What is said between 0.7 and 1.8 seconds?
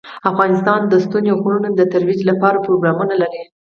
د ستوني غرونه